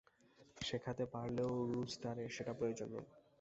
শেখাতে 0.61 1.05
পারলেও, 1.13 1.51
রুস্টারের 1.71 2.29
সেটা 2.29 2.53
প্রয়োজন 2.53 2.89
নেই। 2.93 3.05